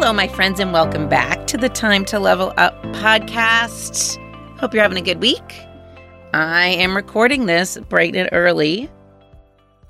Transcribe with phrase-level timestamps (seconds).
[0.00, 4.16] Hello, my friends, and welcome back to the Time to Level Up podcast.
[4.58, 5.66] Hope you're having a good week.
[6.32, 8.88] I am recording this bright and early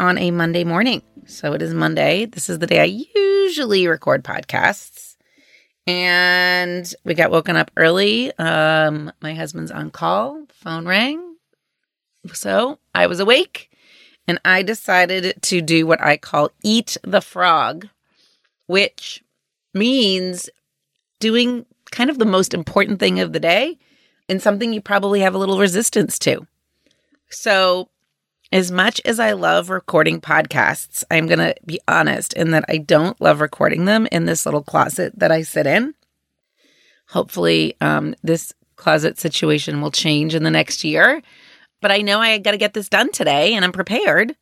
[0.01, 1.03] on a Monday morning.
[1.27, 2.25] So it is Monday.
[2.25, 5.15] This is the day I usually record podcasts.
[5.87, 8.37] And we got woken up early.
[8.37, 11.37] Um, my husband's on call, phone rang.
[12.33, 13.71] So I was awake
[14.27, 17.87] and I decided to do what I call eat the frog,
[18.67, 19.23] which
[19.75, 20.51] means
[21.19, 23.79] doing kind of the most important thing of the day
[24.29, 26.47] and something you probably have a little resistance to.
[27.31, 27.89] So,
[28.53, 32.79] as much as I love recording podcasts, I'm going to be honest in that I
[32.79, 35.95] don't love recording them in this little closet that I sit in.
[37.09, 41.23] Hopefully, um, this closet situation will change in the next year.
[41.81, 44.35] But I know I got to get this done today and I'm prepared.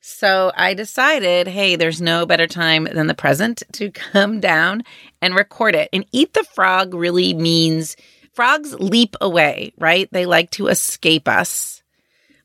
[0.00, 4.84] So I decided, hey, there's no better time than the present to come down
[5.20, 5.88] and record it.
[5.92, 7.96] And eat the frog really means
[8.32, 10.08] frogs leap away, right?
[10.12, 11.82] They like to escape us.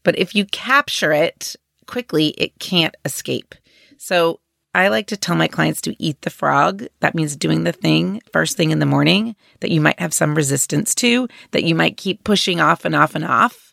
[0.03, 1.56] But if you capture it
[1.86, 3.56] quickly, it can't escape.
[3.97, 4.40] So
[4.75, 6.88] I like to tell my clients to eat the frog.
[7.00, 10.36] That means doing the thing first thing in the morning that you might have some
[10.36, 13.73] resistance to, that you might keep pushing off and off and off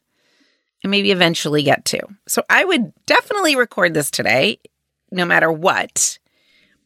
[0.83, 2.01] and maybe eventually get to.
[2.27, 4.59] So I would definitely record this today,
[5.11, 6.19] no matter what.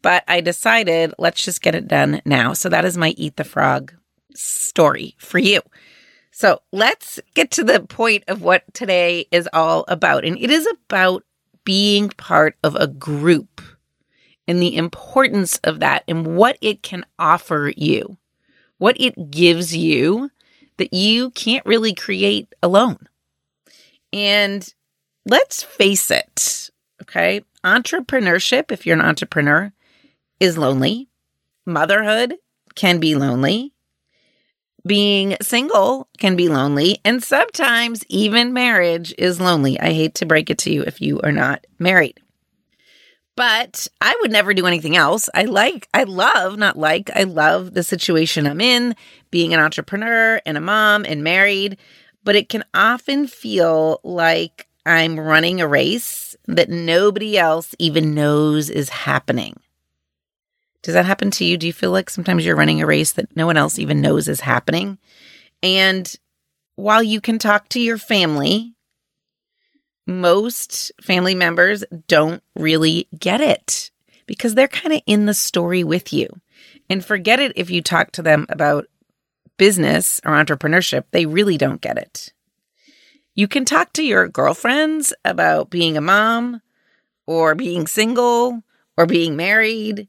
[0.02, 2.52] But I decided let's just get it done now.
[2.52, 3.94] So that is my Eat the Frog
[4.34, 5.62] story for you.
[6.30, 10.24] So let's get to the point of what today is all about.
[10.24, 11.22] And it is about
[11.64, 13.62] being part of a group
[14.46, 18.18] and the importance of that and what it can offer you,
[18.78, 20.30] what it gives you
[20.76, 22.98] that you can't really create alone.
[24.14, 24.72] And
[25.26, 26.70] let's face it,
[27.02, 27.44] okay?
[27.64, 29.72] Entrepreneurship, if you're an entrepreneur,
[30.38, 31.08] is lonely.
[31.66, 32.36] Motherhood
[32.76, 33.72] can be lonely.
[34.86, 37.00] Being single can be lonely.
[37.04, 39.80] And sometimes even marriage is lonely.
[39.80, 42.20] I hate to break it to you if you are not married.
[43.36, 45.28] But I would never do anything else.
[45.34, 48.94] I like, I love, not like, I love the situation I'm in,
[49.32, 51.78] being an entrepreneur and a mom and married
[52.24, 58.70] but it can often feel like I'm running a race that nobody else even knows
[58.70, 59.60] is happening.
[60.82, 61.56] Does that happen to you?
[61.56, 64.28] Do you feel like sometimes you're running a race that no one else even knows
[64.28, 64.98] is happening?
[65.62, 66.12] And
[66.76, 68.74] while you can talk to your family,
[70.06, 73.90] most family members don't really get it
[74.26, 76.28] because they're kind of in the story with you.
[76.90, 78.86] And forget it if you talk to them about
[79.56, 82.32] business or entrepreneurship, they really don't get it.
[83.34, 86.62] You can talk to your girlfriends about being a mom
[87.26, 88.62] or being single
[88.96, 90.08] or being married,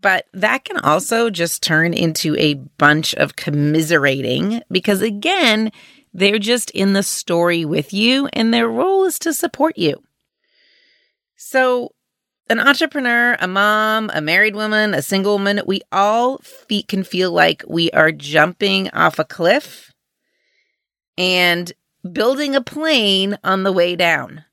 [0.00, 5.70] but that can also just turn into a bunch of commiserating because, again,
[6.12, 10.02] they're just in the story with you and their role is to support you.
[11.36, 11.92] So,
[12.48, 17.32] an entrepreneur, a mom, a married woman, a single woman, we all fe- can feel
[17.32, 19.92] like we are jumping off a cliff
[21.18, 21.72] and
[22.10, 24.44] building a plane on the way down.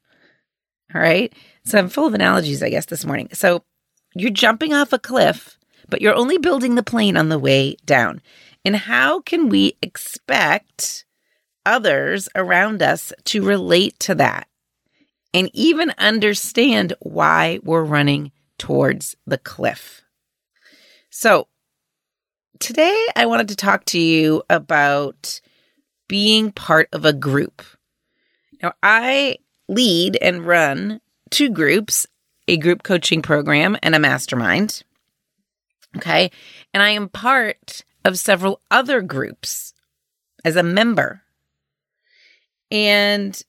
[0.94, 1.34] All right.
[1.66, 3.30] So I'm full of analogies, I guess, this morning.
[3.34, 3.64] So
[4.16, 5.58] you're jumping off a cliff,
[5.90, 8.22] but you're only building the plane on the way down.
[8.66, 11.06] And how can we expect
[11.66, 14.48] others around us to relate to that
[15.34, 20.02] and even understand why we're running towards the cliff?
[21.10, 21.48] So,
[22.60, 25.42] today I wanted to talk to you about
[26.08, 27.62] being part of a group.
[28.62, 29.38] Now, I
[29.68, 32.08] lead and run two groups
[32.48, 34.84] a group coaching program and a mastermind.
[35.96, 36.32] Okay.
[36.74, 39.74] And I am part of several other groups
[40.44, 41.22] as a member.
[42.72, 43.42] And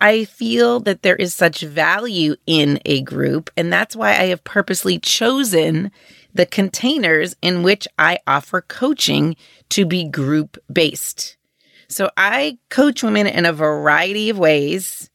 [0.00, 3.50] I feel that there is such value in a group.
[3.56, 5.90] And that's why I have purposely chosen
[6.32, 9.36] the containers in which I offer coaching
[9.70, 11.36] to be group based.
[11.88, 15.10] So I coach women in a variety of ways.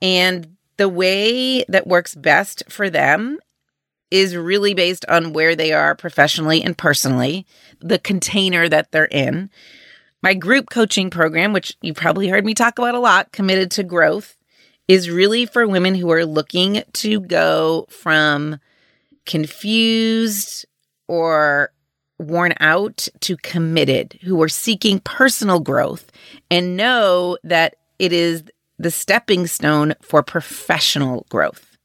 [0.00, 3.38] And the way that works best for them
[4.10, 7.46] is really based on where they are professionally and personally,
[7.80, 9.50] the container that they're in.
[10.24, 13.82] My group coaching program, which you probably heard me talk about a lot, Committed to
[13.82, 14.38] Growth,
[14.88, 18.58] is really for women who are looking to go from
[19.26, 20.64] confused
[21.08, 21.74] or
[22.18, 26.10] worn out to committed, who are seeking personal growth
[26.50, 28.44] and know that it is
[28.78, 31.76] the stepping stone for professional growth.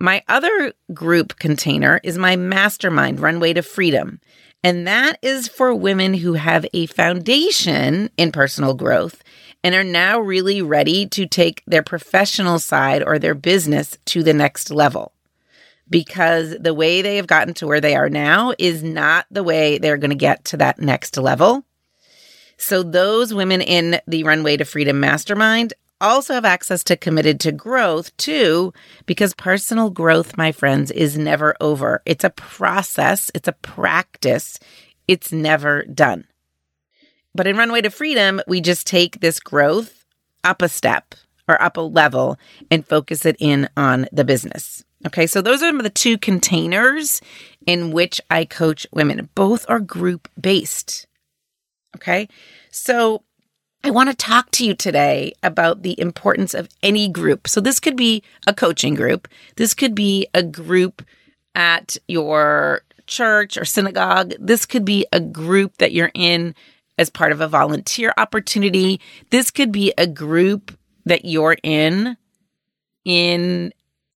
[0.00, 4.20] My other group container is my mastermind, Runway to Freedom.
[4.64, 9.22] And that is for women who have a foundation in personal growth
[9.62, 14.32] and are now really ready to take their professional side or their business to the
[14.32, 15.12] next level.
[15.90, 19.76] Because the way they have gotten to where they are now is not the way
[19.76, 21.62] they're going to get to that next level.
[22.56, 27.52] So those women in the Runway to Freedom Mastermind also have access to Committed to
[27.52, 28.72] Growth too,
[29.06, 32.02] because personal growth, my friends, is never over.
[32.04, 34.58] It's a process, it's a practice,
[35.08, 36.26] it's never done.
[37.34, 40.04] But in Runway to Freedom, we just take this growth
[40.44, 41.14] up a step
[41.48, 42.38] or up a level
[42.70, 44.84] and focus it in on the business.
[45.06, 47.20] Okay, so those are the two containers
[47.66, 49.28] in which I coach women.
[49.34, 51.06] Both are group based.
[51.96, 52.28] Okay.
[52.70, 53.22] So
[53.84, 57.46] I want to talk to you today about the importance of any group.
[57.46, 59.28] So this could be a coaching group.
[59.56, 61.04] This could be a group
[61.54, 64.32] at your church or synagogue.
[64.40, 66.54] This could be a group that you're in
[66.96, 69.02] as part of a volunteer opportunity.
[69.28, 72.16] This could be a group that you're in
[73.04, 73.70] in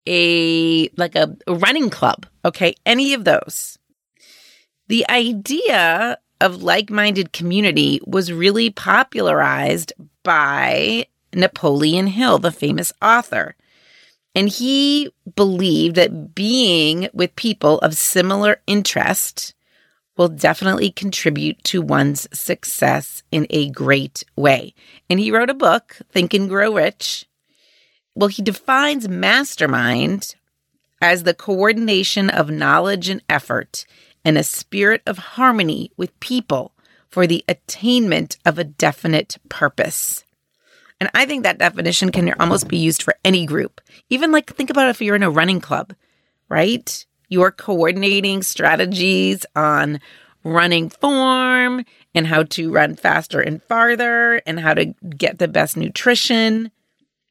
[0.08, 2.24] a like a, running club.
[2.42, 2.74] Okay.
[2.86, 3.78] Any of those.
[4.86, 9.92] The idea of like minded community was really popularized
[10.22, 13.56] by Napoleon Hill, the famous author.
[14.34, 19.54] And he believed that being with people of similar interest
[20.16, 24.74] will definitely contribute to one's success in a great way.
[25.08, 27.26] And he wrote a book, Think and Grow Rich.
[28.14, 30.34] Well, he defines mastermind
[31.00, 33.86] as the coordination of knowledge and effort
[34.24, 36.72] and a spirit of harmony with people
[37.08, 40.24] for the attainment of a definite purpose.
[41.00, 43.80] And I think that definition can almost be used for any group.
[44.10, 45.94] Even like think about if you're in a running club,
[46.48, 47.06] right?
[47.28, 50.00] You're coordinating strategies on
[50.44, 51.84] running form
[52.14, 56.70] and how to run faster and farther and how to get the best nutrition.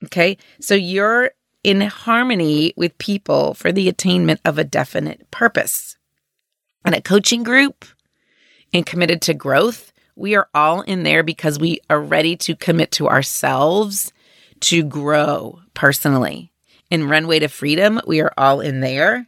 [0.05, 0.37] Okay.
[0.61, 1.31] So you're
[1.63, 5.96] in harmony with people for the attainment of a definite purpose
[6.87, 7.83] and a coaching group
[8.71, 12.91] and committed to growth, we are all in there because we are ready to commit
[12.91, 14.13] to ourselves
[14.61, 16.53] to grow personally.
[16.89, 19.27] In Runway to Freedom, we are all in there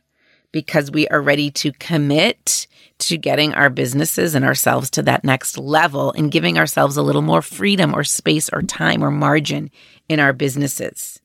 [0.53, 2.65] because we are ready to commit
[2.99, 7.21] to getting our businesses and ourselves to that next level and giving ourselves a little
[7.21, 9.69] more freedom or space or time or margin
[10.07, 11.19] in our businesses.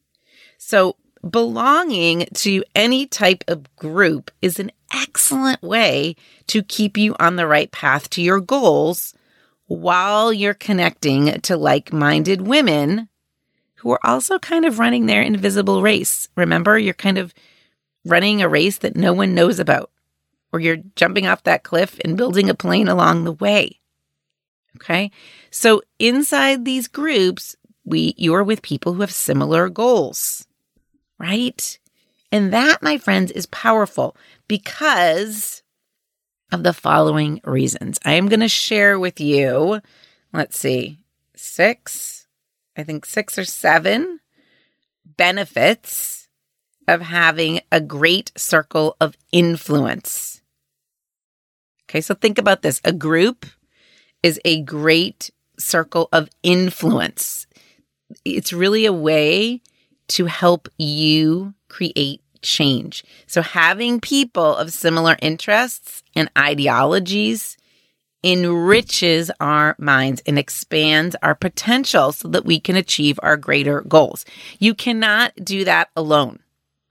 [0.59, 0.97] So,
[1.29, 7.47] belonging to any type of group is an excellent way to keep you on the
[7.47, 9.15] right path to your goals
[9.67, 13.09] while you're connecting to like minded women
[13.77, 16.29] who are also kind of running their invisible race.
[16.37, 17.35] Remember, you're kind of
[18.05, 19.91] running a race that no one knows about,
[20.53, 23.81] or you're jumping off that cliff and building a plane along the way.
[24.77, 25.11] Okay.
[25.51, 30.47] So inside these groups, we, you're with people who have similar goals,
[31.19, 31.79] right?
[32.33, 34.17] And that, my friends, is powerful
[34.49, 35.63] because
[36.53, 37.99] of the following reasons.
[38.05, 39.81] I am going to share with you,
[40.33, 41.01] let's see,
[41.35, 42.27] six,
[42.77, 44.21] I think six or seven
[45.05, 46.29] benefits
[46.87, 50.43] of having a great circle of influence.
[51.89, 53.47] Okay, so think about this a group
[54.23, 57.47] is a great circle of influence.
[58.25, 59.61] It's really a way
[60.09, 63.05] to help you create change.
[63.27, 67.57] So having people of similar interests and ideologies
[68.23, 74.25] enriches our minds and expands our potential so that we can achieve our greater goals.
[74.59, 76.39] You cannot do that alone.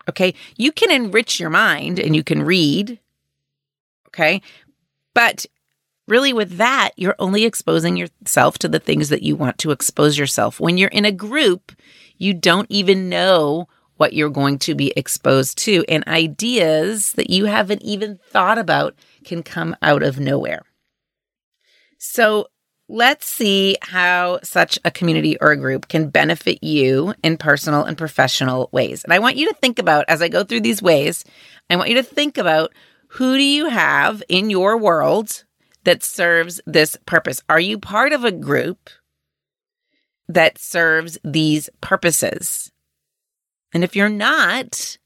[0.09, 0.35] Okay.
[0.57, 2.99] You can enrich your mind and you can read.
[4.07, 4.41] Okay.
[5.15, 5.45] But
[6.07, 10.17] really, with that, you're only exposing yourself to the things that you want to expose
[10.17, 10.59] yourself.
[10.59, 11.71] When you're in a group,
[12.17, 13.67] you don't even know
[14.03, 18.93] what you're going to be exposed to, and ideas that you haven't even thought about
[19.23, 20.61] can come out of nowhere.
[21.99, 22.47] So,
[22.89, 27.97] let's see how such a community or a group can benefit you in personal and
[27.97, 29.05] professional ways.
[29.05, 31.23] And I want you to think about as I go through these ways,
[31.69, 32.73] I want you to think about
[33.07, 35.45] who do you have in your world
[35.85, 37.41] that serves this purpose?
[37.47, 38.89] Are you part of a group
[40.27, 42.69] that serves these purposes?
[43.73, 44.97] And if you're not,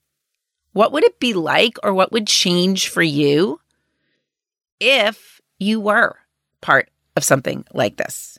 [0.73, 3.59] what would it be like or what would change for you
[4.79, 6.15] if you were
[6.61, 8.37] part of something like this?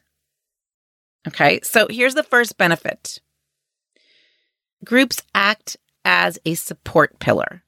[1.26, 3.20] Okay, so here's the first benefit
[4.84, 7.62] groups act as a support pillar.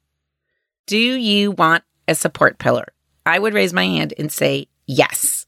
[0.86, 2.86] Do you want a support pillar?
[3.26, 5.46] I would raise my hand and say yes.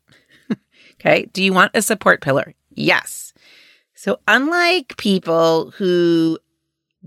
[0.94, 2.54] okay, do you want a support pillar?
[2.70, 3.32] Yes.
[3.94, 6.38] So, unlike people who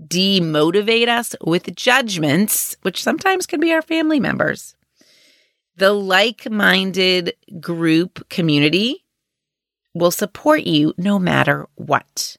[0.00, 4.74] demotivate us with judgments, which sometimes can be our family members.
[5.76, 9.04] The like minded group community
[9.94, 12.36] will support you no matter what.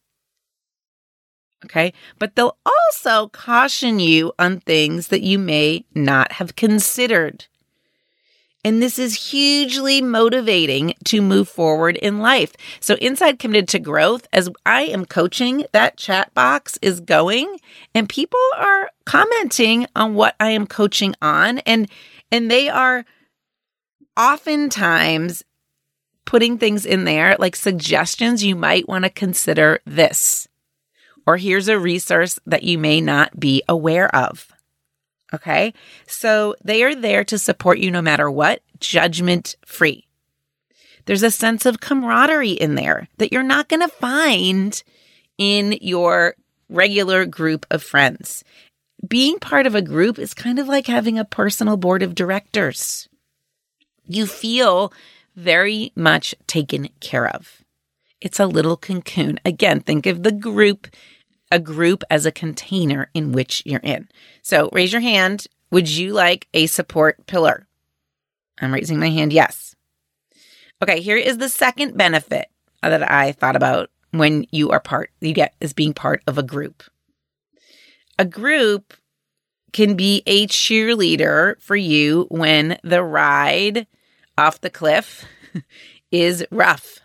[1.66, 1.94] Okay.
[2.20, 7.48] But they'll also caution you on things that you may not have considered.
[8.68, 12.52] And this is hugely motivating to move forward in life.
[12.82, 17.62] So, Inside Committed to Growth, as I am coaching, that chat box is going
[17.96, 21.60] and people are commenting on what I am coaching on.
[21.60, 21.90] And,
[22.30, 23.06] and they are
[24.18, 25.46] oftentimes
[26.26, 30.46] putting things in there like suggestions you might want to consider this.
[31.26, 34.52] Or here's a resource that you may not be aware of.
[35.34, 35.74] Okay.
[36.08, 40.08] So they are there to support you no matter what, judgment free.
[41.06, 44.82] There's a sense of camaraderie in there that you're not going to find
[45.38, 46.36] in your
[46.70, 48.44] regular group of friends.
[49.08, 53.08] Being part of a group is kind of like having a personal board of directors.
[54.06, 54.92] You feel
[55.36, 57.62] very much taken care of.
[58.20, 59.40] It's a little cocoon.
[59.46, 60.88] Again, think of the group
[61.52, 64.08] a group as a container in which you're in.
[64.42, 65.48] So raise your hand.
[65.72, 67.68] Would you like a support pillar?
[68.60, 69.34] I'm raising my hand.
[69.34, 69.76] Yes.
[70.82, 72.48] Okay, here is the second benefit
[72.82, 76.44] that I thought about when you are part, you get as being part of a
[76.44, 76.84] group.
[78.20, 78.94] A group
[79.74, 83.88] can be a cheerleader for you when the ride
[84.38, 85.26] off the cliff
[86.12, 87.00] is rough.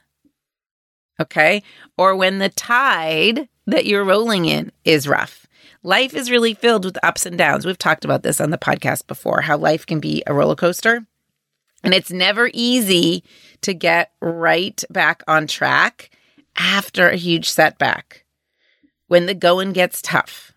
[1.21, 1.63] Okay.
[1.99, 5.47] Or when the tide that you're rolling in is rough.
[5.83, 7.67] Life is really filled with ups and downs.
[7.67, 11.05] We've talked about this on the podcast before how life can be a roller coaster.
[11.83, 13.25] And it's never easy
[13.63, 16.11] to get right back on track
[16.57, 18.25] after a huge setback
[19.09, 20.53] when the going gets tough.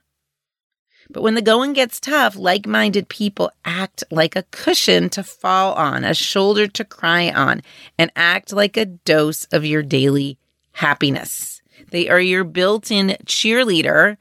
[1.10, 5.74] But when the going gets tough, like minded people act like a cushion to fall
[5.74, 7.62] on, a shoulder to cry on,
[7.98, 10.38] and act like a dose of your daily
[10.74, 11.55] happiness.
[11.92, 14.18] They are your built in cheerleader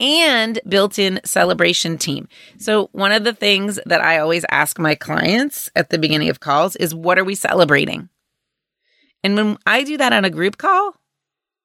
[0.00, 2.28] and built in celebration team.
[2.58, 6.40] So, one of the things that I always ask my clients at the beginning of
[6.40, 8.08] calls is, What are we celebrating?
[9.24, 10.94] And when I do that on a group call,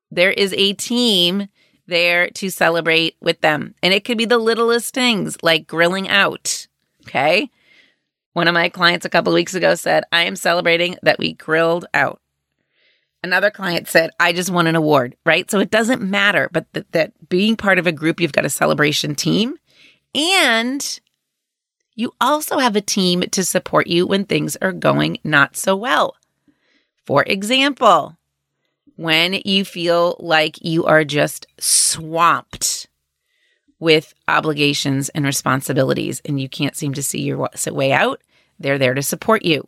[0.09, 1.47] there is a team
[1.87, 3.75] there to celebrate with them.
[3.83, 6.67] And it could be the littlest things like grilling out.
[7.05, 7.49] Okay.
[8.33, 11.85] One of my clients a couple weeks ago said, I am celebrating that we grilled
[11.93, 12.19] out.
[13.23, 15.49] Another client said, I just won an award, right?
[15.49, 18.49] So it doesn't matter, but th- that being part of a group, you've got a
[18.49, 19.55] celebration team
[20.13, 20.99] and
[21.95, 26.15] you also have a team to support you when things are going not so well.
[27.05, 28.17] For example,
[28.95, 32.87] when you feel like you are just swamped
[33.79, 38.21] with obligations and responsibilities and you can't seem to see your way out,
[38.59, 39.67] they're there to support you.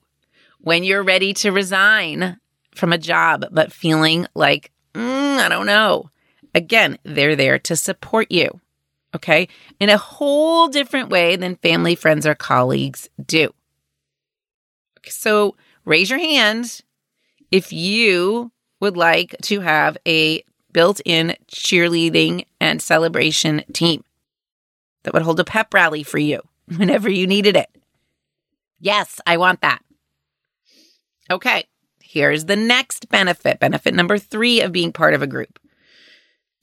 [0.60, 2.38] When you're ready to resign
[2.76, 6.10] from a job, but feeling like, mm, I don't know.
[6.54, 8.62] Again, they're there to support you.
[9.16, 9.48] Okay.
[9.80, 13.54] In a whole different way than family, friends, or colleagues do.
[15.06, 15.56] So
[15.86, 16.82] raise your hand
[17.52, 18.52] if you
[18.82, 24.04] would like to have a built in cheerleading and celebration team
[25.04, 26.42] that would hold a pep rally for you
[26.78, 27.70] whenever you needed it.
[28.80, 29.82] Yes, I want that.
[31.32, 31.66] Okay,
[32.16, 35.60] here's the next benefit benefit number three of being part of a group.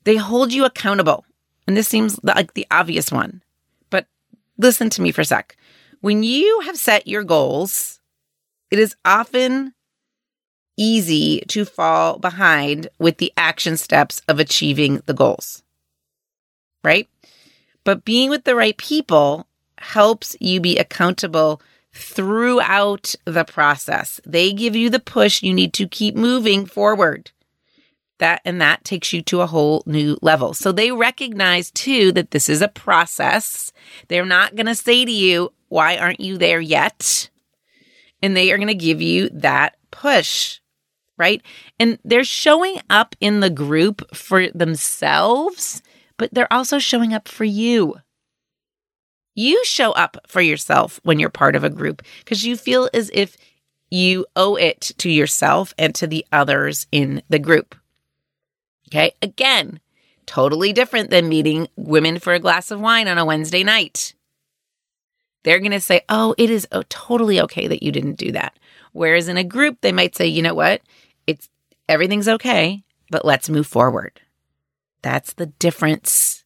[0.04, 1.26] They hold you accountable.
[1.66, 3.42] And this seems like the obvious one,
[3.90, 4.06] but
[4.59, 5.56] listen to me for a sec.
[6.00, 8.00] When you have set your goals,
[8.71, 9.75] it is often
[10.76, 15.62] easy to fall behind with the action steps of achieving the goals.
[16.82, 17.09] Right?
[17.85, 19.47] But being with the right people
[19.78, 21.61] helps you be accountable
[21.95, 24.21] throughout the process.
[24.27, 27.31] They give you the push you need to keep moving forward.
[28.19, 30.55] That and that takes you to a whole new level.
[30.55, 33.73] So they recognize too that this is a process.
[34.09, 37.31] They're not going to say to you, "Why aren't you there yet?"
[38.23, 40.61] And they are going to give you that push
[41.19, 41.43] right?
[41.79, 45.81] And they're showing up in the group for themselves,
[46.17, 47.95] but they're also showing up for you.
[49.35, 53.11] You show up for yourself when you're part of a group because you feel as
[53.15, 53.37] if
[53.91, 57.75] you owe it to yourself and to the others in the group.
[58.89, 59.12] Okay.
[59.23, 59.81] Again,
[60.27, 64.15] totally different than meeting women for a glass of wine on a Wednesday night.
[65.45, 68.59] They're going to say, Oh, it is oh, totally okay that you didn't do that.
[68.93, 70.83] Whereas in a group, they might say, You know what?
[71.27, 71.49] It's
[71.89, 74.21] everything's okay, but let's move forward.
[75.03, 76.42] That's the difference.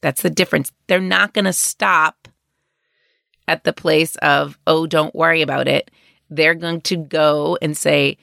[0.00, 0.72] That's the difference.
[0.86, 2.28] They're not going to stop
[3.46, 5.90] at the place of, oh, don't worry about it.
[6.30, 8.16] They're going to go and say,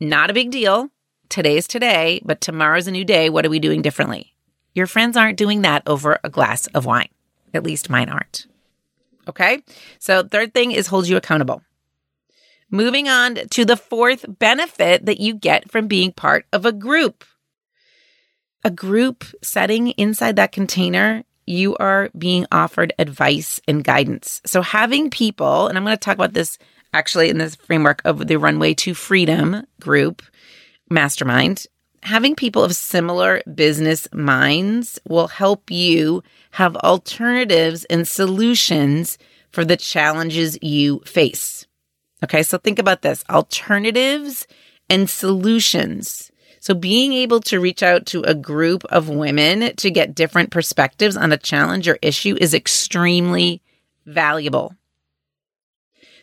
[0.00, 0.90] not a big deal.
[1.28, 3.28] Today's today, but tomorrow's a new day.
[3.28, 4.34] What are we doing differently?
[4.74, 7.08] Your friends aren't doing that over a glass of wine.
[7.52, 8.46] At least mine aren't.
[9.28, 9.62] Okay.
[9.98, 11.62] So, third thing is hold you accountable.
[12.70, 17.24] Moving on to the fourth benefit that you get from being part of a group
[18.64, 24.40] a group setting inside that container, you are being offered advice and guidance.
[24.46, 26.58] So, having people, and I'm going to talk about this
[26.92, 30.22] actually in this framework of the Runway to Freedom group
[30.90, 31.66] mastermind,
[32.02, 39.18] having people of similar business minds will help you have alternatives and solutions
[39.50, 41.66] for the challenges you face.
[42.22, 44.46] Okay, so think about this alternatives
[44.88, 46.29] and solutions
[46.60, 51.16] so being able to reach out to a group of women to get different perspectives
[51.16, 53.62] on a challenge or issue is extremely
[54.04, 54.74] valuable.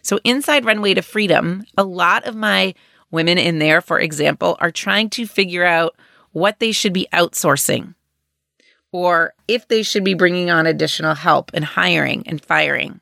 [0.04, 2.76] So inside Runway to Freedom, a lot of my
[3.10, 5.95] women in there, for example, are trying to figure out
[6.32, 7.95] what they should be outsourcing
[8.91, 13.00] or if they should be bringing on additional help and hiring and firing.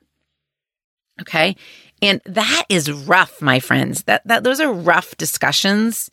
[1.21, 1.57] Okay.
[2.01, 4.03] And that is rough, my friends.
[4.03, 6.09] That, that those are rough discussions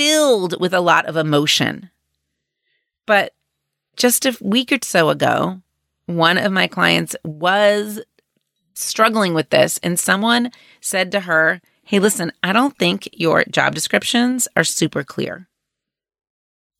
[0.00, 1.90] filled with a lot of emotion.
[3.04, 3.34] But
[3.96, 5.60] just a week or so ago,
[6.06, 8.00] one of my clients was
[8.72, 13.74] struggling with this, and someone said to her, Hey, listen, I don't think your job
[13.74, 15.48] descriptions are super clear.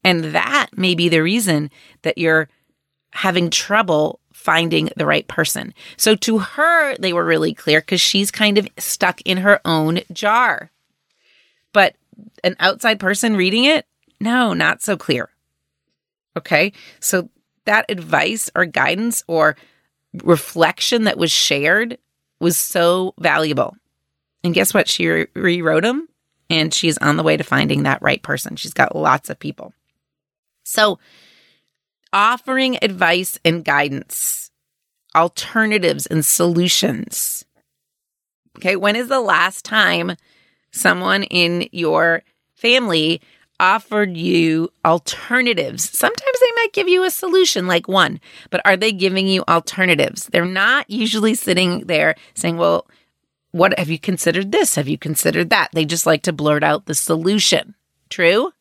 [0.02, 2.48] And that may be the reason that you're
[3.12, 5.74] having trouble finding the right person.
[5.98, 10.00] So to her, they were really clear because she's kind of stuck in her own
[10.10, 10.70] jar.
[11.74, 11.96] But
[12.44, 13.86] an outside person reading it,
[14.20, 15.30] no, not so clear.
[16.36, 16.72] Okay.
[17.00, 17.28] So
[17.64, 19.56] that advice or guidance or
[20.22, 21.98] reflection that was shared
[22.40, 23.76] was so valuable.
[24.42, 24.88] And guess what?
[24.88, 26.08] She re- rewrote them
[26.48, 28.56] and she's on the way to finding that right person.
[28.56, 29.72] She's got lots of people.
[30.64, 30.98] So,
[32.12, 34.50] offering advice and guidance,
[35.14, 37.44] alternatives and solutions.
[38.56, 38.76] Okay.
[38.76, 40.16] When is the last time
[40.70, 42.22] someone in your
[42.54, 43.20] family
[43.58, 45.96] offered you alternatives.
[45.96, 50.24] Sometimes they might give you a solution like one, but are they giving you alternatives?
[50.32, 52.86] They're not usually sitting there saying, well,
[53.52, 54.76] what have you considered this?
[54.76, 55.68] Have you considered that?
[55.72, 57.74] They just like to blurt out the solution.
[58.08, 58.52] True?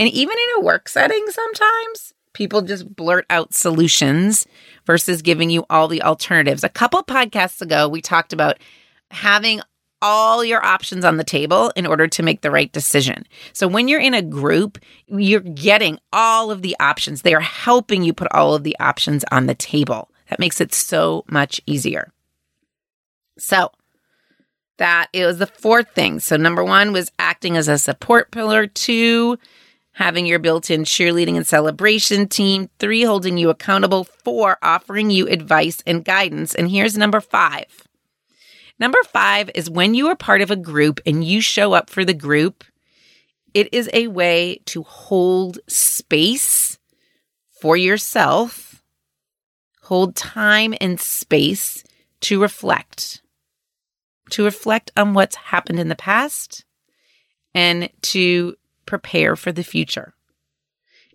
[0.00, 4.46] And even in a work setting, sometimes people just blurt out solutions
[4.86, 6.64] versus giving you all the alternatives.
[6.64, 8.58] A couple podcasts ago, we talked about
[9.10, 9.60] having
[10.00, 13.26] all your options on the table in order to make the right decision.
[13.52, 17.22] So when you're in a group, you're getting all of the options.
[17.22, 20.10] They are helping you put all of the options on the table.
[20.30, 22.12] That makes it so much easier.
[23.38, 23.70] So
[24.78, 26.20] that it was the fourth thing.
[26.20, 28.66] So number one was acting as a support pillar.
[28.66, 29.38] Two,
[29.92, 32.70] having your built-in cheerleading and celebration team.
[32.78, 34.04] Three, holding you accountable.
[34.04, 36.54] Four, offering you advice and guidance.
[36.54, 37.87] And here's number five
[38.78, 42.04] Number five is when you are part of a group and you show up for
[42.04, 42.64] the group,
[43.54, 46.78] it is a way to hold space
[47.60, 48.82] for yourself,
[49.82, 51.82] hold time and space
[52.20, 53.22] to reflect,
[54.30, 56.64] to reflect on what's happened in the past
[57.54, 58.54] and to
[58.86, 60.14] prepare for the future.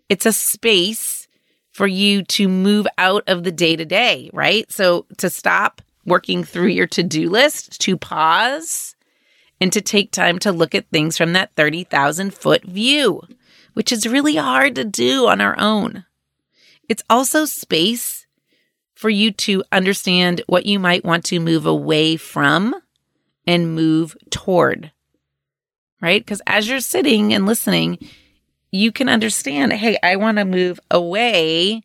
[0.10, 1.28] It's a space
[1.72, 4.70] for you to move out of the day to day, right?
[4.72, 8.96] So to stop working through your to do list, to pause,
[9.62, 13.22] and to take time to look at things from that 30,000 foot view,
[13.74, 16.06] which is really hard to do on our own.
[16.90, 18.26] It's also space
[18.94, 22.76] for you to understand what you might want to move away from
[23.46, 24.92] and move toward,
[26.02, 26.24] right?
[26.24, 27.98] Because as you're sitting and listening,
[28.72, 31.84] you can understand hey, I want to move away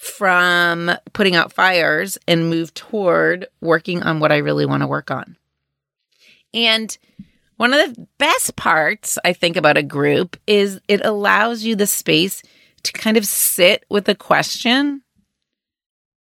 [0.00, 5.10] from putting out fires and move toward working on what I really want to work
[5.10, 5.36] on.
[6.54, 6.96] And
[7.58, 11.86] one of the best parts I think about a group is it allows you the
[11.86, 12.42] space
[12.84, 15.02] to kind of sit with a question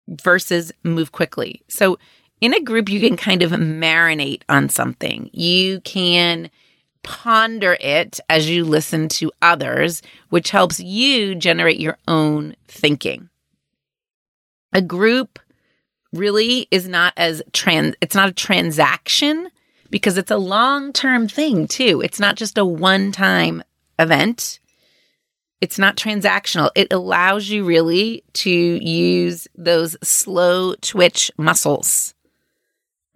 [0.08, 1.60] versus move quickly.
[1.68, 1.98] So
[2.40, 5.28] in a group, you can kind of marinate on something.
[5.34, 6.50] You can
[7.02, 10.00] ponder it as you listen to others,
[10.30, 13.28] which helps you generate your own thinking
[14.72, 15.38] a group
[16.12, 19.48] really is not as trans it's not a transaction
[19.90, 22.02] because it's a long-term thing too.
[22.02, 23.62] It's not just a one-time
[23.98, 24.60] event.
[25.60, 26.70] It's not transactional.
[26.74, 32.14] It allows you really to use those slow twitch muscles.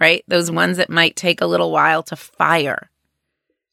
[0.01, 0.25] Right?
[0.27, 2.91] Those ones that might take a little while to fire.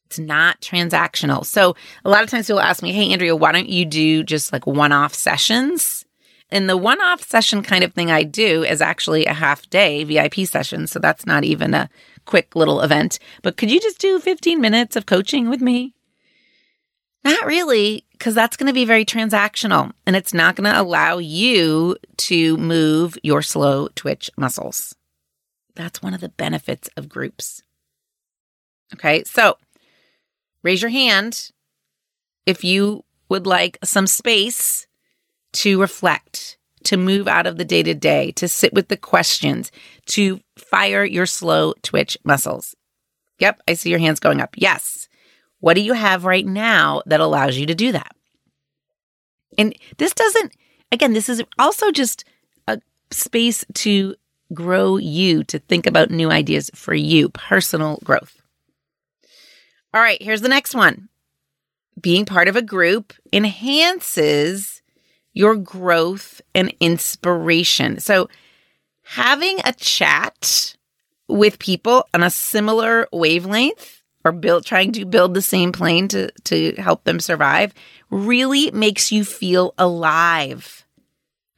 [0.06, 1.44] It's not transactional.
[1.44, 4.52] So a lot of times people ask me, Hey, Andrea, why don't you do just
[4.52, 5.99] like one off sessions?
[6.52, 10.04] And the one off session kind of thing I do is actually a half day
[10.04, 10.86] VIP session.
[10.86, 11.88] So that's not even a
[12.26, 13.18] quick little event.
[13.42, 15.94] But could you just do 15 minutes of coaching with me?
[17.22, 21.18] Not really, because that's going to be very transactional and it's not going to allow
[21.18, 24.94] you to move your slow twitch muscles.
[25.74, 27.62] That's one of the benefits of groups.
[28.94, 29.56] Okay, so
[30.62, 31.50] raise your hand
[32.46, 34.86] if you would like some space
[35.52, 39.70] to reflect, to move out of the day to day, to sit with the questions,
[40.06, 42.74] to fire your slow twitch muscles.
[43.38, 44.54] Yep, I see your hands going up.
[44.56, 45.08] Yes.
[45.60, 48.14] What do you have right now that allows you to do that?
[49.58, 50.54] And this doesn't,
[50.92, 52.24] again, this is also just
[52.66, 54.14] a space to
[54.52, 58.40] grow you, to think about new ideas for you, personal growth.
[59.92, 61.08] All right, here's the next one.
[62.00, 64.79] Being part of a group enhances
[65.32, 68.00] your growth and inspiration.
[68.00, 68.28] So,
[69.02, 70.76] having a chat
[71.28, 76.30] with people on a similar wavelength or build trying to build the same plane to
[76.44, 77.72] to help them survive
[78.10, 80.84] really makes you feel alive.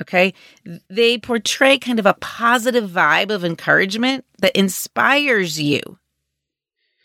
[0.00, 0.34] Okay?
[0.88, 5.98] They portray kind of a positive vibe of encouragement that inspires you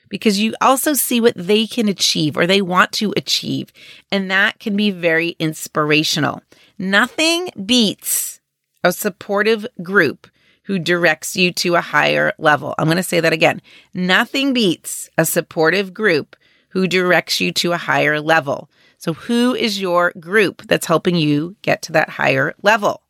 [0.10, 3.72] because you also see what they can achieve or they want to achieve.
[4.12, 6.42] And that can be very inspirational.
[6.78, 8.40] Nothing beats
[8.84, 10.28] a supportive group
[10.64, 12.76] who directs you to a higher level.
[12.78, 13.62] I'm going to say that again.
[13.94, 16.36] Nothing beats a supportive group
[16.70, 18.70] who directs you to a higher level.
[18.98, 23.02] So, who is your group that's helping you get to that higher level?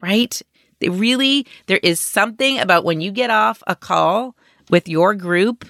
[0.00, 0.40] Right?
[0.78, 4.36] They really, there is something about when you get off a call
[4.70, 5.64] with your group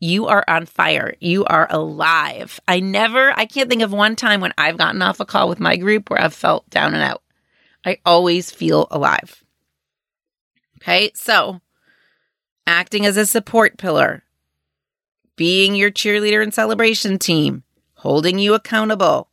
[0.00, 1.14] you are on fire.
[1.20, 2.58] You are alive.
[2.66, 5.60] I never, I can't think of one time when I've gotten off a call with
[5.60, 7.22] my group where I've felt down and out.
[7.84, 9.44] I always feel alive.
[10.78, 11.60] Okay, so
[12.66, 14.22] acting as a support pillar,
[15.36, 17.62] being your cheerleader and celebration team,
[17.94, 19.28] holding you accountable,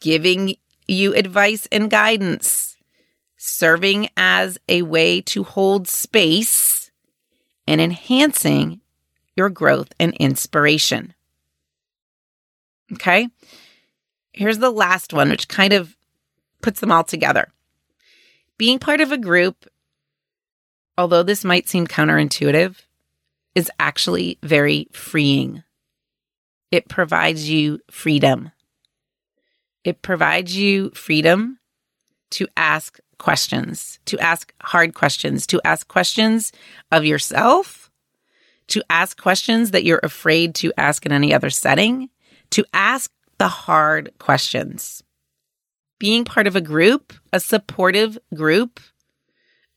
[0.00, 2.76] giving you advice and guidance,
[3.38, 6.90] serving as a way to hold space,
[7.66, 8.82] and enhancing
[9.36, 11.14] your growth and inspiration.
[12.92, 13.28] Okay.
[14.32, 15.96] Here's the last one, which kind of
[16.60, 17.52] puts them all together.
[18.58, 19.66] Being part of a group,
[20.96, 22.76] although this might seem counterintuitive,
[23.54, 25.62] is actually very freeing.
[26.70, 28.50] It provides you freedom.
[29.84, 31.58] It provides you freedom
[32.30, 36.52] to ask questions, to ask hard questions, to ask questions
[36.90, 37.83] of yourself
[38.68, 42.08] to ask questions that you're afraid to ask in any other setting,
[42.50, 45.02] to ask the hard questions.
[45.98, 48.80] Being part of a group, a supportive group,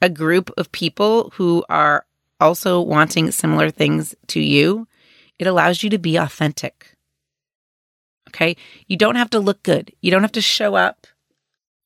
[0.01, 2.05] a group of people who are
[2.39, 4.87] also wanting similar things to you,
[5.39, 6.95] it allows you to be authentic.
[8.29, 8.55] Okay.
[8.87, 9.91] You don't have to look good.
[10.01, 11.07] You don't have to show up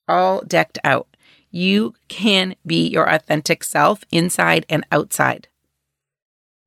[0.07, 1.07] all decked out.
[1.51, 5.47] You can be your authentic self inside and outside.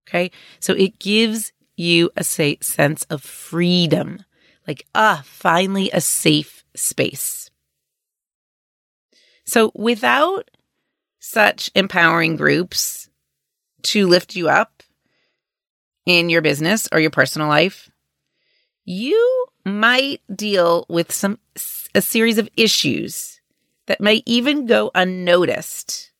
[0.06, 0.30] Okay.
[0.60, 4.22] So it gives you a say, sense of freedom,
[4.66, 7.50] like, ah, finally a safe space.
[9.44, 10.50] So without
[11.18, 13.08] such empowering groups
[13.82, 14.82] to lift you up
[16.06, 17.90] in your business or your personal life,
[18.84, 21.38] you might deal with some
[21.94, 23.40] a series of issues
[23.86, 26.10] that may even go unnoticed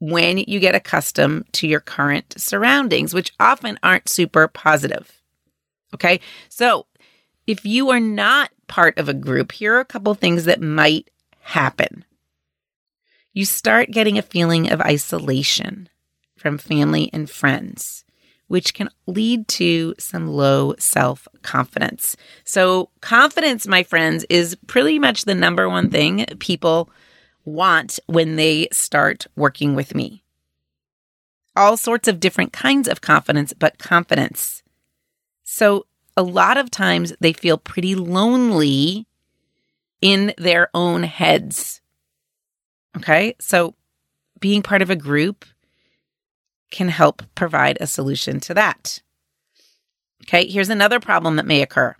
[0.00, 5.22] when you get accustomed to your current surroundings, which often aren't super positive.
[5.94, 6.20] Okay.
[6.48, 6.86] So
[7.46, 11.10] if you are not part of a group, here are a couple things that might
[11.40, 12.04] happen.
[13.32, 15.88] You start getting a feeling of isolation
[16.36, 18.04] from family and friends
[18.50, 22.16] which can lead to some low self confidence.
[22.42, 26.90] So, confidence, my friends, is pretty much the number one thing people
[27.44, 30.22] want when they start working with me.
[31.56, 34.62] All sorts of different kinds of confidence, but confidence.
[35.42, 39.06] So, a lot of times they feel pretty lonely
[40.00, 41.80] in their own heads.
[42.96, 43.34] Okay.
[43.40, 43.74] So,
[44.38, 45.44] being part of a group
[46.70, 49.02] can help provide a solution to that.
[50.22, 51.96] Okay, here's another problem that may occur.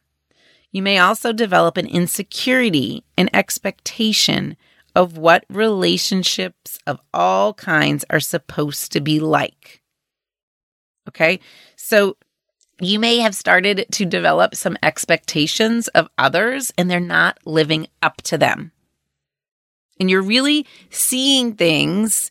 [0.73, 4.57] You may also develop an insecurity, an expectation
[4.95, 9.83] of what relationships of all kinds are supposed to be like.
[11.09, 11.41] Okay,
[11.77, 12.17] so
[12.81, 18.23] you may have started to develop some expectations of others and they're not living up
[18.23, 18.73] to them.
[19.99, 22.31] And you're really seeing things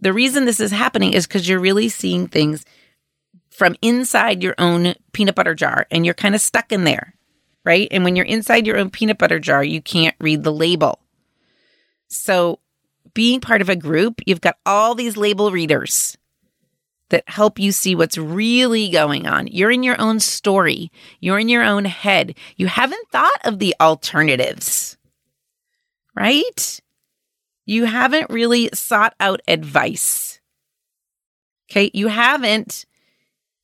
[0.00, 2.64] the reason this is happening is because you're really seeing things
[3.50, 7.14] from inside your own peanut butter jar and you're kind of stuck in there,
[7.64, 7.88] right?
[7.90, 11.00] And when you're inside your own peanut butter jar, you can't read the label.
[12.08, 12.60] So,
[13.14, 16.16] being part of a group, you've got all these label readers
[17.10, 19.46] that help you see what's really going on.
[19.46, 20.90] You're in your own story,
[21.20, 22.34] you're in your own head.
[22.56, 24.96] You haven't thought of the alternatives,
[26.14, 26.80] right?
[27.68, 30.40] you haven't really sought out advice.
[31.70, 31.90] Okay.
[31.92, 32.86] You haven't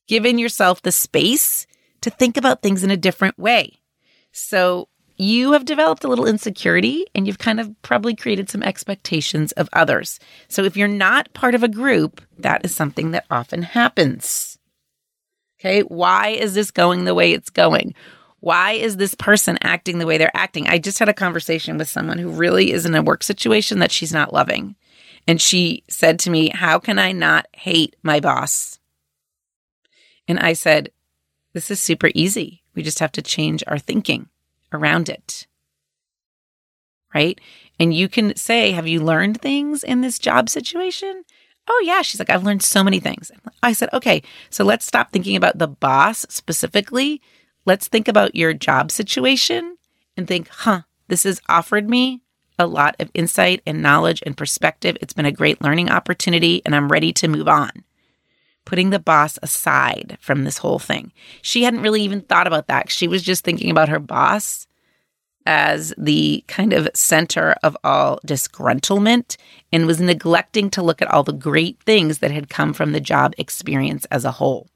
[0.07, 1.65] given yourself the space
[2.01, 3.79] to think about things in a different way.
[4.31, 9.51] So you have developed a little insecurity and you've kind of probably created some expectations
[9.53, 10.19] of others.
[10.47, 14.57] So if you're not part of a group, that is something that often happens.
[15.59, 15.81] Okay.
[15.81, 17.93] Why is this going the way it's going?
[18.45, 20.67] why is this person acting the way they're acting?
[20.67, 23.91] I just had a conversation with someone who really is in a work situation that
[23.91, 24.75] she's not loving.
[25.27, 28.77] And she said to me, How can I not hate my boss?
[30.27, 30.91] And I said,
[31.53, 32.61] This is super easy.
[32.75, 34.29] We just have to change our thinking
[34.75, 35.47] around it.
[37.13, 37.39] Right.
[37.79, 41.23] And you can say, Have you learned things in this job situation?
[41.67, 42.01] Oh, yeah.
[42.01, 43.31] She's like, I've learned so many things.
[43.63, 47.21] I said, Okay, so let's stop thinking about the boss specifically
[47.65, 49.77] let's think about your job situation
[50.15, 52.21] and think, huh, this has offered me
[52.57, 54.97] a lot of insight and knowledge and perspective.
[55.01, 57.71] It's been a great learning opportunity, and I'm ready to move on.
[58.63, 61.11] Putting the boss aside from this whole thing.
[61.41, 62.89] She hadn't really even thought about that.
[62.89, 64.64] She was just thinking about her boss
[65.45, 69.37] as the kind of center of all disgruntlement
[69.71, 72.99] and was neglecting to look at all the great things that had come from the
[72.99, 74.67] job experience as a whole.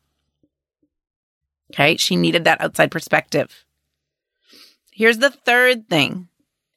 [1.73, 1.97] Okay.
[1.97, 3.65] She needed that outside perspective.
[4.91, 6.27] Here's the third thing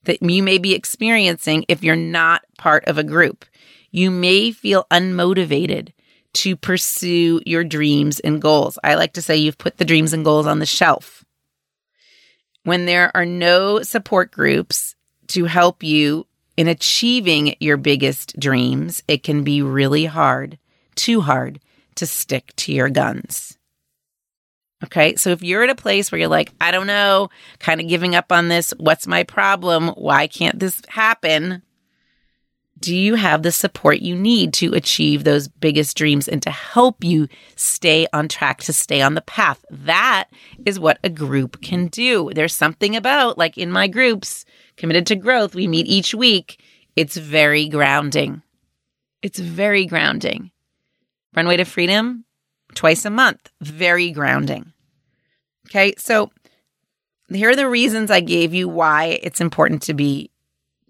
[0.05, 3.45] that you may be experiencing if you're not part of a group.
[3.91, 5.93] You may feel unmotivated
[6.35, 8.79] to pursue your dreams and goals.
[8.83, 11.22] I like to say you've put the dreams and goals on the shelf.
[12.65, 14.95] When there are no support groups
[15.29, 20.59] to help you in achieving your biggest dreams, it can be really hard,
[20.95, 21.61] too hard
[21.97, 23.59] to stick to your guns.
[24.85, 25.15] Okay.
[25.17, 28.15] So if you're at a place where you're like, I don't know, kind of giving
[28.15, 29.89] up on this, what's my problem?
[29.91, 31.63] Why can't this happen?
[32.83, 37.05] Do you have the support you need to achieve those biggest dreams and to help
[37.05, 39.65] you stay on track, to stay on the path?
[39.71, 40.25] That
[40.67, 42.33] is what a group can do.
[42.35, 44.45] There's something about, like in my groups,
[44.77, 46.61] committed to growth, we meet each week.
[46.97, 48.43] It's very grounding.
[49.23, 50.51] It's very grounding.
[51.37, 52.25] Runway to Freedom,
[52.75, 54.73] twice a month, very grounding.
[55.69, 55.95] Okay.
[55.99, 56.33] So
[57.29, 60.32] here are the reasons I gave you why it's important to be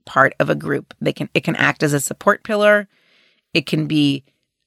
[0.04, 0.94] part of a group.
[1.00, 2.88] They can it can act as a support pillar.
[3.54, 4.24] It can be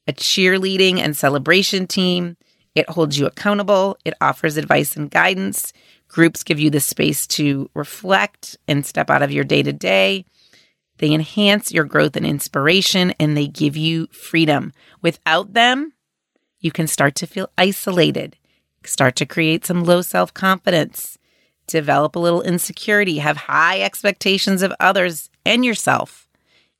[0.07, 2.37] a cheerleading and celebration team.
[2.75, 3.97] It holds you accountable.
[4.05, 5.73] It offers advice and guidance.
[6.07, 10.25] Groups give you the space to reflect and step out of your day to day.
[10.97, 14.71] They enhance your growth and inspiration and they give you freedom.
[15.01, 15.93] Without them,
[16.59, 18.37] you can start to feel isolated,
[18.85, 21.17] start to create some low self confidence,
[21.67, 26.27] develop a little insecurity, have high expectations of others and yourself,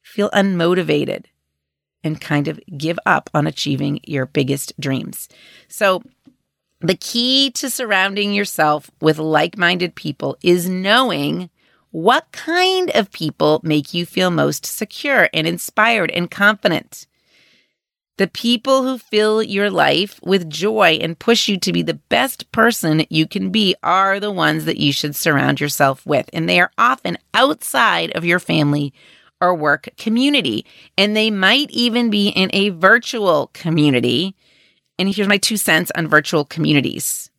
[0.02, 1.26] feel unmotivated,
[2.04, 5.28] and kind of give up on achieving your biggest dreams.
[5.68, 6.04] So,
[6.82, 11.50] the key to surrounding yourself with like minded people is knowing
[11.92, 17.08] what kind of people make you feel most secure and inspired and confident.
[18.18, 22.50] The people who fill your life with joy and push you to be the best
[22.54, 26.30] person you can be are the ones that you should surround yourself with.
[26.32, 28.94] And they are often outside of your family
[29.42, 30.66] or work community.
[30.98, 34.34] And they might even be in a virtual community.
[34.98, 37.30] And here's my two cents on virtual communities.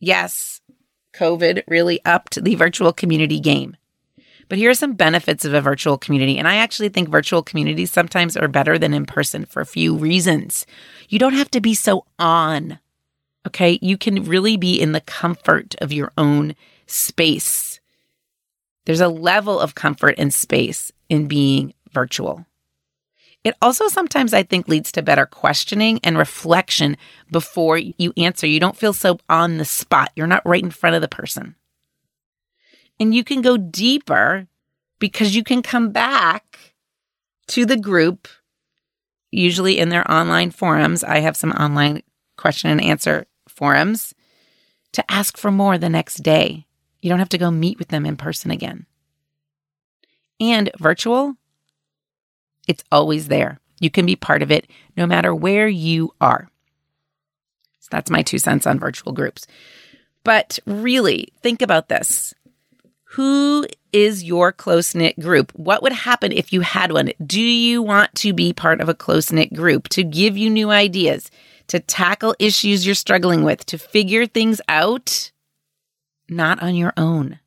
[0.00, 0.60] Yes,
[1.14, 3.76] COVID really upped the virtual community game.
[4.52, 6.36] But here are some benefits of a virtual community.
[6.36, 9.96] And I actually think virtual communities sometimes are better than in person for a few
[9.96, 10.66] reasons.
[11.08, 12.78] You don't have to be so on.
[13.46, 13.78] Okay.
[13.80, 16.54] You can really be in the comfort of your own
[16.86, 17.80] space.
[18.84, 22.44] There's a level of comfort and space in being virtual.
[23.44, 26.98] It also sometimes, I think, leads to better questioning and reflection
[27.30, 28.46] before you answer.
[28.46, 30.10] You don't feel so on the spot.
[30.14, 31.54] You're not right in front of the person.
[33.00, 34.46] And you can go deeper
[34.98, 36.74] because you can come back
[37.48, 38.28] to the group,
[39.30, 41.02] usually in their online forums.
[41.02, 42.02] I have some online
[42.36, 44.14] question and answer forums
[44.92, 46.66] to ask for more the next day.
[47.00, 48.86] You don't have to go meet with them in person again.
[50.38, 51.34] And virtual,
[52.68, 53.58] it's always there.
[53.80, 56.48] You can be part of it no matter where you are.
[57.80, 59.46] So that's my two cents on virtual groups.
[60.24, 62.32] But really, think about this.
[63.12, 65.52] Who is your close knit group?
[65.54, 67.12] What would happen if you had one?
[67.24, 70.70] Do you want to be part of a close knit group to give you new
[70.70, 71.30] ideas,
[71.66, 75.30] to tackle issues you're struggling with, to figure things out?
[76.30, 77.38] Not on your own.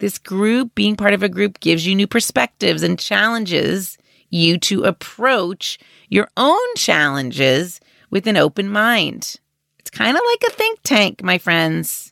[0.00, 3.96] This group, being part of a group, gives you new perspectives and challenges
[4.28, 9.36] you to approach your own challenges with an open mind.
[9.78, 12.09] It's kind of like a think tank, my friends.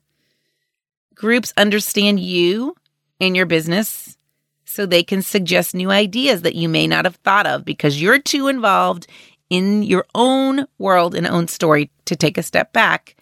[1.19, 2.77] Groups understand you
[3.21, 4.17] and your business
[4.65, 8.21] so they can suggest new ideas that you may not have thought of because you're
[8.21, 9.09] too involved
[9.51, 13.17] in your own world and own story to take a step back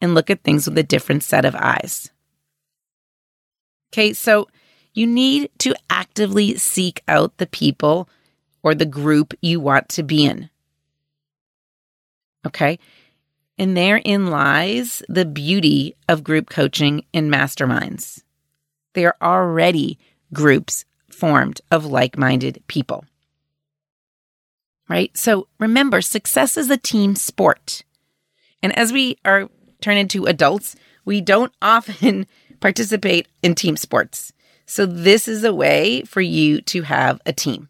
[0.00, 2.10] and look at things with a different set of eyes.
[3.92, 4.48] Okay, so
[4.94, 8.08] you need to actively seek out the people
[8.62, 10.48] or the group you want to be in.
[12.46, 12.78] Okay.
[13.56, 18.22] And therein lies the beauty of group coaching and masterminds.
[18.94, 19.98] They are already
[20.32, 23.04] groups formed of like minded people.
[24.88, 25.16] Right?
[25.16, 27.84] So remember, success is a team sport.
[28.62, 29.48] And as we are
[29.80, 32.26] turned into adults, we don't often
[32.60, 34.32] participate in team sports.
[34.66, 37.68] So, this is a way for you to have a team.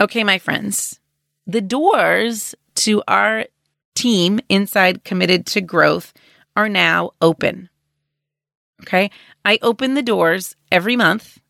[0.00, 1.00] Okay, my friends,
[1.48, 3.46] the doors to our
[3.94, 6.12] team inside Committed to Growth
[6.56, 7.68] are now open.
[8.82, 9.10] Okay,
[9.44, 11.40] I open the doors every month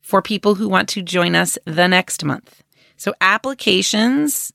[0.00, 2.62] for people who want to join us the next month.
[2.96, 4.52] So, applications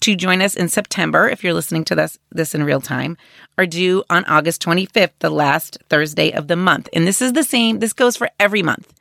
[0.00, 3.16] to join us in September, if you're listening to this, this in real time,
[3.58, 6.88] are due on August 25th, the last Thursday of the month.
[6.92, 8.92] And this is the same, this goes for every month.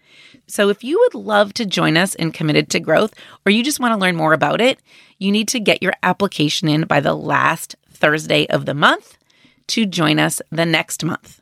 [0.47, 3.13] So if you would love to join us in Committed to Growth,
[3.45, 4.79] or you just want to learn more about it,
[5.17, 9.17] you need to get your application in by the last Thursday of the month
[9.67, 11.41] to join us the next month.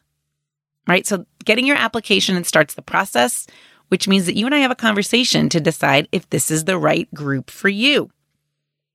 [0.87, 1.05] Right?
[1.05, 3.47] So getting your application and starts the process,
[3.89, 6.77] which means that you and I have a conversation to decide if this is the
[6.77, 8.09] right group for you.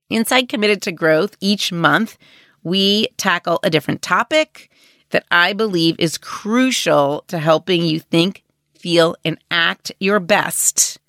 [0.09, 2.17] Inside Committed to Growth, each month
[2.63, 4.71] we tackle a different topic
[5.11, 8.43] that I believe is crucial to helping you think,
[8.79, 10.99] feel, and act your best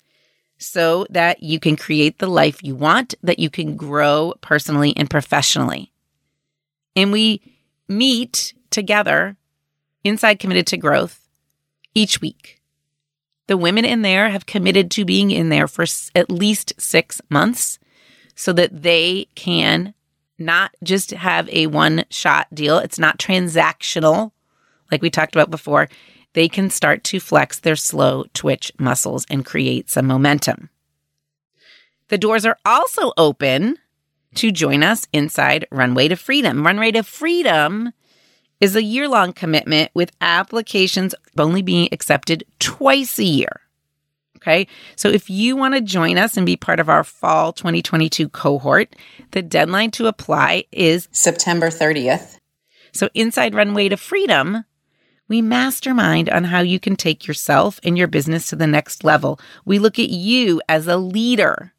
[0.57, 5.09] so that you can create the life you want, that you can grow personally and
[5.09, 5.91] professionally.
[6.95, 7.41] And we
[7.87, 9.37] meet together
[10.03, 11.27] inside Committed to Growth
[11.93, 12.61] each week.
[13.47, 17.79] The women in there have committed to being in there for at least six months
[18.35, 19.93] so that they can
[20.37, 22.77] not just have a one shot deal.
[22.77, 24.31] It's not transactional,
[24.91, 25.89] like we talked about before.
[26.33, 30.69] They can start to flex their slow twitch muscles and create some momentum.
[32.07, 33.77] The doors are also open
[34.35, 36.65] to join us inside Runway to Freedom.
[36.65, 37.91] Runway to Freedom
[38.59, 43.61] is a year long commitment with applications only being accepted twice a year.
[44.37, 44.67] Okay.
[44.95, 48.95] So if you want to join us and be part of our fall 2022 cohort,
[49.31, 52.39] the deadline to apply is September 30th.
[52.91, 54.65] So inside Runway to Freedom,
[55.31, 59.39] we mastermind on how you can take yourself and your business to the next level.
[59.63, 61.71] We look at you as a leader.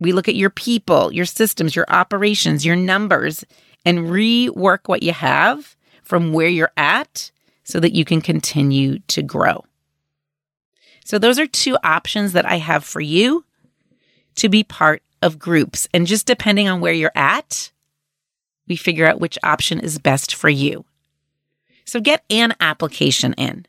[0.00, 3.44] We look at your people, your systems, your operations, your numbers,
[3.84, 7.30] and rework what you have from where you're at
[7.62, 9.64] so that you can continue to grow.
[11.04, 13.44] So, those are two options that I have for you
[14.34, 15.86] to be part of groups.
[15.94, 17.70] And just depending on where you're at,
[18.66, 20.84] we figure out which option is best for you.
[21.88, 23.64] So, get an application in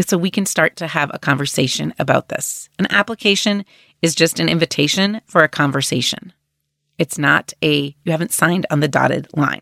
[0.00, 2.70] so we can start to have a conversation about this.
[2.78, 3.66] An application
[4.00, 6.32] is just an invitation for a conversation.
[6.96, 9.60] It's not a, you haven't signed on the dotted line.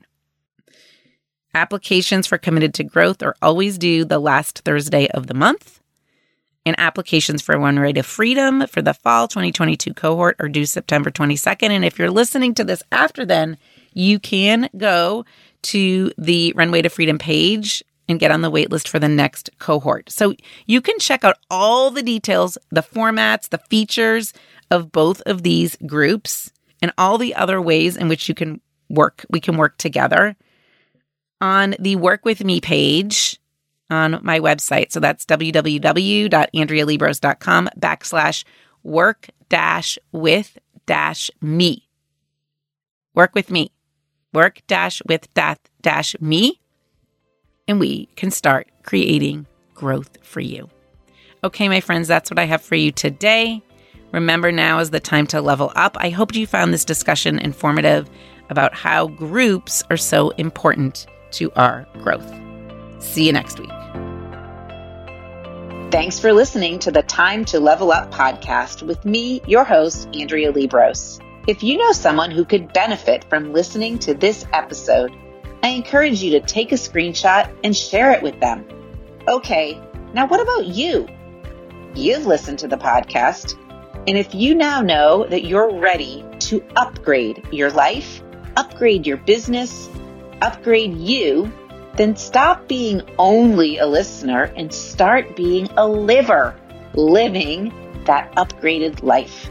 [1.55, 5.81] Applications for Committed to Growth are always due the last Thursday of the month.
[6.65, 11.71] And applications for Runway to Freedom for the fall 2022 cohort are due September 22nd.
[11.71, 13.59] And if you're listening to this after then,
[13.93, 15.25] you can go
[15.63, 20.11] to the Runway to Freedom page and get on the waitlist for the next cohort.
[20.11, 20.35] So
[20.67, 24.33] you can check out all the details, the formats, the features
[24.71, 29.27] of both of these groups and all the other ways in which you can work,
[29.29, 30.37] we can work together
[31.41, 33.41] on the Work With Me page
[33.91, 34.93] on my website.
[34.93, 38.45] So that's www.andrealiebross.com backslash
[38.83, 41.89] work dash with dash me.
[43.15, 43.73] Work with me.
[44.33, 46.61] Work dash with dash dash me.
[47.67, 50.69] And we can start creating growth for you.
[51.45, 53.63] Okay, my friends, that's what I have for you today.
[54.13, 55.97] Remember, now is the time to level up.
[56.01, 58.09] I hope you found this discussion informative
[58.49, 62.27] about how groups are so important to our growth.
[63.01, 63.71] See you next week.
[65.91, 70.53] Thanks for listening to the Time to Level Up podcast with me, your host, Andrea
[70.53, 71.23] Liebross.
[71.49, 75.17] If you know someone who could benefit from listening to this episode,
[75.63, 78.67] I encourage you to take a screenshot and share it with them.
[79.27, 79.81] Okay,
[80.13, 81.09] now what about you?
[81.95, 83.57] You've listened to the podcast,
[84.07, 88.23] and if you now know that you're ready to upgrade your life,
[88.59, 89.89] upgrade your business,
[90.43, 91.51] upgrade you,
[91.97, 96.55] then stop being only a listener and start being a liver,
[96.93, 97.73] living
[98.05, 99.49] that upgraded life.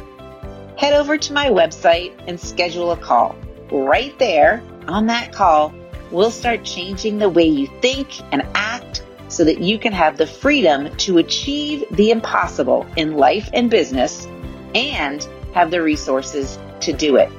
[0.78, 3.36] Head over to my website and schedule a call.
[3.72, 5.74] Right there on that call,
[6.12, 10.28] we'll start changing the way you think and act so that you can have the
[10.28, 14.28] freedom to achieve the impossible in life and business
[14.76, 17.32] and have the resources to do it.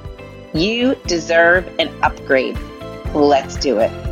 [0.53, 2.59] You deserve an upgrade.
[3.13, 4.08] Let's do it.